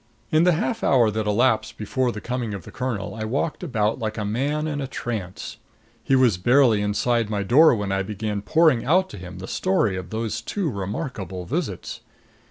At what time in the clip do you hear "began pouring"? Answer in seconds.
8.01-8.83